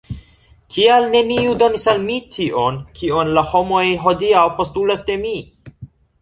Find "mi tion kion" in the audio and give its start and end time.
2.05-3.31